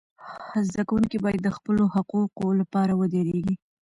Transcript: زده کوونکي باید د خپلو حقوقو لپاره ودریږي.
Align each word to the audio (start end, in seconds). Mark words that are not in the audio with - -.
زده 0.69 0.83
کوونکي 0.89 1.17
باید 1.23 1.39
د 1.43 1.49
خپلو 1.57 1.83
حقوقو 1.95 2.47
لپاره 2.61 2.93
ودریږي. 2.99 3.55